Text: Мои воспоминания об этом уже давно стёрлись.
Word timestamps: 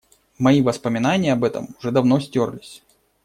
Мои 0.39 0.63
воспоминания 0.63 1.31
об 1.31 1.43
этом 1.43 1.75
уже 1.79 1.91
давно 1.91 2.19
стёрлись. 2.19 2.81